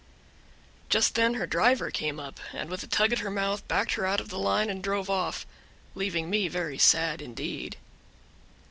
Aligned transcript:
Just 0.89 1.13
then 1.13 1.35
her 1.35 1.45
driver 1.45 1.91
came 1.91 2.19
up, 2.19 2.39
and 2.53 2.71
with 2.71 2.81
a 2.81 2.87
tug 2.87 3.11
at 3.13 3.19
her 3.19 3.29
mouth 3.29 3.67
backed 3.67 3.91
her 3.93 4.05
out 4.07 4.19
of 4.19 4.29
the 4.29 4.39
line 4.39 4.67
and 4.67 4.81
drove 4.81 5.11
off, 5.11 5.45
leaving 5.93 6.27
me 6.27 6.47
very 6.47 6.79
sad 6.79 7.21
indeed. 7.21 7.77